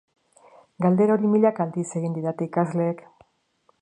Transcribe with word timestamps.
Galdera 0.85 1.17
hori 1.17 1.29
milaka 1.33 1.67
aldiz 1.67 1.85
egin 2.01 2.17
didate 2.17 2.47
ikasleek. 2.51 3.05